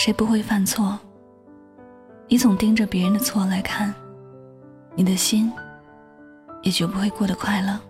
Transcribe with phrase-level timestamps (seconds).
[0.00, 0.96] 谁不会犯错？
[2.28, 3.92] 你总盯着别人的错来看，
[4.94, 5.52] 你的心
[6.62, 7.80] 也绝不会过得快乐。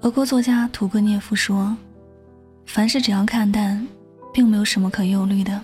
[0.00, 1.76] 俄国作家屠格涅夫说
[2.66, 3.86] ：“凡事只要看淡，
[4.34, 5.62] 并没有什么可忧虑的。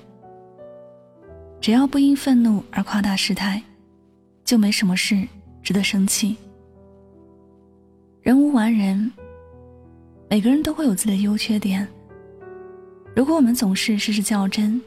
[1.61, 3.61] 只要不因愤怒而夸大事态，
[4.45, 5.27] 就没什么事
[5.65, 6.37] 值得生气。
[8.23, 9.11] 人无完人，
[10.31, 11.87] 每个人都会有自己的优缺点。
[13.17, 14.81] 如果我们总是事事较真，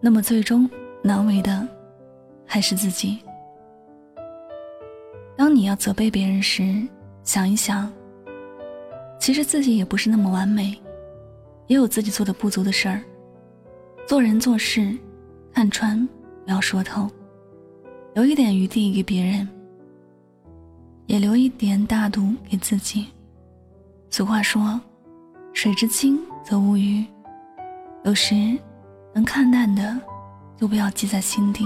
[0.00, 0.68] 那么最终
[1.00, 1.66] 难为的
[2.44, 3.20] 还是自己。
[5.36, 6.82] 当你要责备别人时，
[7.22, 7.90] 想一想。”
[9.20, 10.76] 其实自己也不是那么完美，
[11.68, 13.00] 也有自己做的不足的事儿。
[14.04, 14.92] 做人做事，
[15.52, 16.04] 看穿
[16.44, 17.08] 不要说透，
[18.14, 19.48] 留一点余地给别人，
[21.06, 23.06] 也留一点大度给自己。
[24.10, 24.80] 俗话说
[25.52, 27.04] ：“水之清则无鱼。”
[28.04, 28.34] 有时
[29.12, 29.98] 能看淡的，
[30.56, 31.64] 就不要记在心底。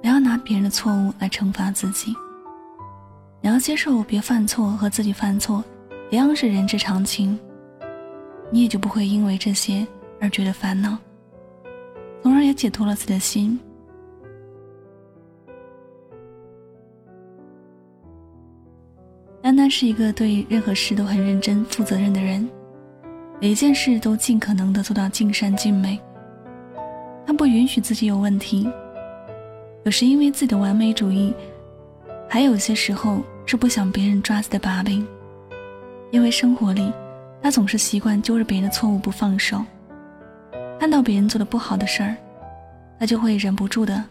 [0.00, 2.14] 不要拿别人的错误来惩罚自己。
[3.40, 5.64] 你要接受别犯错和自己犯错。
[6.10, 7.38] 一样是人之常情，
[8.50, 9.86] 你也就不会因为这些
[10.20, 10.96] 而觉得烦恼，
[12.22, 13.60] 从而也解脱了自己的心。
[19.48, 22.46] 丹丹是一个对任何事都很认真、负责任的人，
[23.40, 25.98] 每一件事都尽可能的做到尽善尽美。
[27.26, 28.70] 他不允许自己有问题，
[29.84, 31.32] 有时因为自己的完美主义，
[32.28, 35.08] 还有些时候是不想别人抓自己的把柄。
[36.10, 36.92] 因为生活里，
[37.40, 39.64] 他总是习惯揪着别人的错误不放手。
[40.78, 42.14] 看到别人做的不好的事儿，
[43.00, 44.04] 他就会忍不住的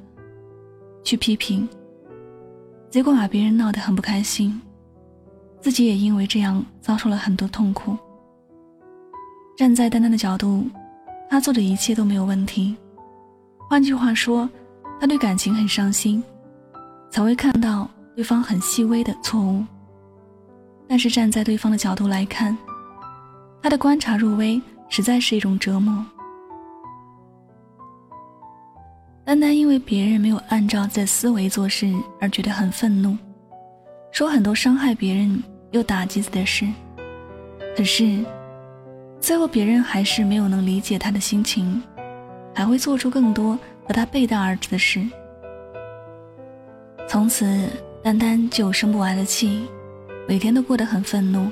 [1.03, 1.69] 去批评，
[2.89, 4.59] 结果把别人闹得很不开心，
[5.67, 7.97] 自己也因为这样遭受了很多痛苦。
[9.57, 10.65] 站在丹丹的角度，
[11.29, 12.73] 他做的一切都没有问题。
[13.69, 14.49] 换句话说，
[14.97, 16.23] 他对感情很上心，
[17.11, 17.85] 才会看到
[18.15, 19.61] 对方很细微的错误。
[20.87, 22.57] 但是站在对方的角度来看，
[23.61, 26.05] 他的观察入微，实在是一种折磨。
[29.25, 33.17] 单单因为别人没有按照自己的思维做事而觉得很愤怒，
[34.13, 36.65] 说很多伤害别人又打击自己的事，
[37.75, 38.23] 可是
[39.19, 41.81] 最后别人还是没有能理解他的心情，
[42.53, 45.01] 还会做出更多和他背道而驰的事。
[47.07, 47.69] 从此，
[48.03, 49.65] 丹丹就生不完的气。
[50.27, 51.49] 每天都过得很愤怒，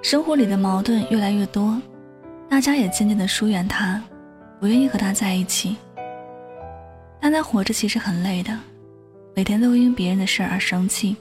[0.00, 1.76] 生活里的矛盾越来越多，
[2.48, 4.00] 大家也渐渐的疏远他，
[4.60, 5.76] 不愿意和他在一起。
[7.20, 8.56] 但他活着其实很累的，
[9.34, 11.16] 每天都因别人的事而生气，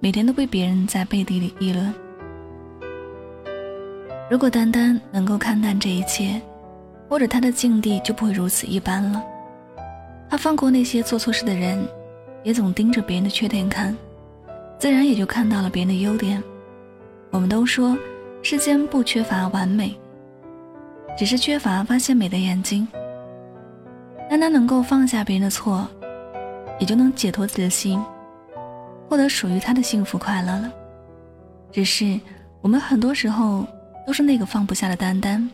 [0.00, 1.94] 每天都被别人在背地里议论。
[4.30, 6.40] 如果丹丹能够看淡这一切，
[7.08, 9.22] 或者他的境地就不会如此一般了。
[10.28, 11.86] 他放过那些做错事的人，
[12.42, 13.96] 也总盯着别人的缺点看。
[14.78, 16.42] 自然也就看到了别人的优点。
[17.30, 17.96] 我们都说，
[18.42, 19.96] 世间不缺乏完美，
[21.16, 22.86] 只是缺乏发现美的眼睛。
[24.28, 25.86] 但他能够放下别人的错，
[26.78, 28.02] 也就能解脱自己的心，
[29.08, 30.72] 获得属于他的幸福快乐了。
[31.72, 32.18] 只是
[32.60, 33.66] 我们很多时候
[34.06, 35.48] 都是那个放不下的丹丹，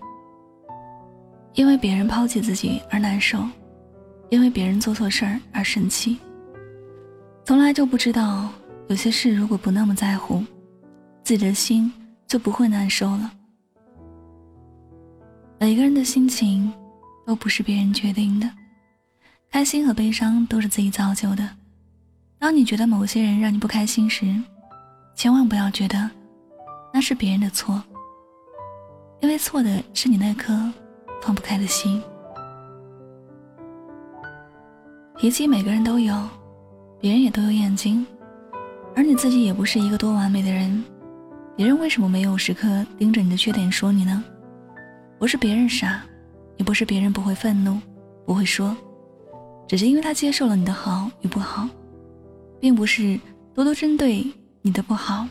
[1.55, 3.43] 因为别人抛弃自己而难受，
[4.29, 6.19] 因为别人做错事儿而生气，
[7.45, 8.49] 从来就不知道。
[8.89, 10.45] 有些事如果不那么在乎，
[11.23, 11.93] 自己的心
[12.27, 13.31] 就不会难受了。
[15.61, 16.73] 每个人的心情
[17.25, 18.51] 都不是别人决定的，
[19.53, 21.49] 开心和悲伤都是自己造就的。
[22.41, 24.35] 当你觉得某些人让你不开心时，
[25.15, 26.11] 千万不要觉得
[26.91, 27.81] 那是别人的错，
[29.21, 30.55] 因为错的是你那颗
[31.21, 32.03] 放不开的心。
[35.19, 36.17] 脾气每个人都有，
[36.99, 38.07] 别人也都有眼睛。
[38.97, 40.83] 而你自己也不是一个多完美的人，
[41.55, 42.67] 别人为什么没有时刻
[42.97, 44.25] 盯着你的缺点说你呢？
[45.19, 46.01] 不是别人傻，
[46.57, 47.79] 也不是别人不会愤怒，
[48.25, 48.75] 不会说，
[49.69, 51.69] 只是因为他接受了你的好与不好，
[52.61, 53.19] 并不是
[53.55, 54.25] 多多针对
[54.63, 55.27] 你的不好，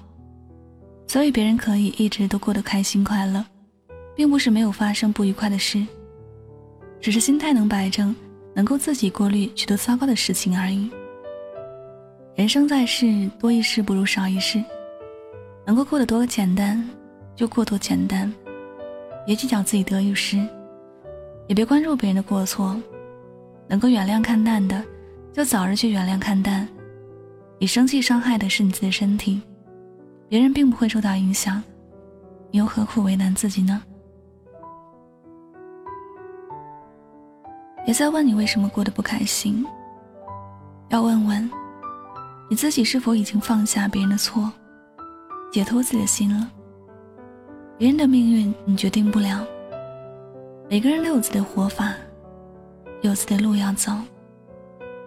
[1.07, 3.45] 所以别人可以一直都过得开心快乐，
[4.15, 5.85] 并不是没有发生不愉快的事，
[6.99, 8.15] 只是心态能摆正，
[8.53, 10.89] 能够自己过滤许多糟糕的事情而已。
[12.35, 14.63] 人生在世，多一事不如少一事。
[15.65, 16.83] 能够过得多简单，
[17.35, 18.33] 就过多简单。
[19.25, 20.37] 别计较自己得与失，
[21.47, 22.75] 也别关注别人的过错。
[23.67, 24.83] 能够原谅看淡的，
[25.31, 26.67] 就早日去原谅看淡。
[27.61, 29.41] 你生气伤害的是你自己的身体，
[30.29, 31.61] 别人并不会受到影响，
[32.51, 33.83] 你又何苦为难自己呢？
[37.83, 39.65] 别再问你为什么过得不开心，
[40.87, 41.51] 要问问
[42.49, 44.49] 你自己是否已经放下别人的错，
[45.51, 46.49] 解脱自己的心了。
[47.77, 49.45] 别人的命运你决定不了，
[50.69, 51.93] 每个人都有自己的活法，
[53.01, 53.91] 有自己的路要走，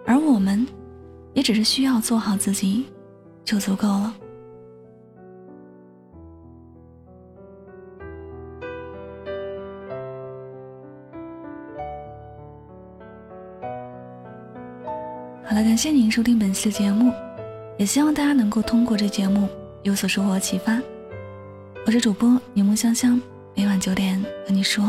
[0.05, 0.63] 而我们
[1.33, 2.85] 也只是需要做好自己
[3.43, 4.13] 就足够了。
[15.45, 17.11] 好了，感谢您收听本期节目，
[17.77, 19.47] 也希望大家能够通过这节目
[19.83, 20.79] 有所收获和启发。
[21.85, 23.21] 我是主播柠檬香香，
[23.55, 24.83] 每晚九点和你说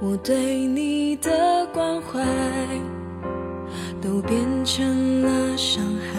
[0.00, 2.24] 我对你的关怀，
[4.00, 6.17] 都变成了伤害。